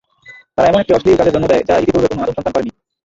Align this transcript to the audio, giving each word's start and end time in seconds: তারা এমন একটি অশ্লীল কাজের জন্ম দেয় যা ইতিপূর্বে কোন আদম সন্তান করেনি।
তারা 0.55 0.67
এমন 0.69 0.81
একটি 0.81 0.93
অশ্লীল 0.93 1.17
কাজের 1.17 1.33
জন্ম 1.35 1.47
দেয় 1.49 1.63
যা 1.67 1.75
ইতিপূর্বে 1.77 2.09
কোন 2.09 2.21
আদম 2.21 2.35
সন্তান 2.37 2.53
করেনি। 2.55 2.71